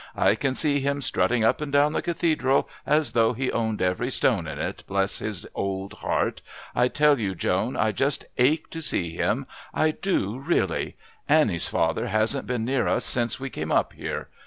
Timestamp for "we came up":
13.39-13.93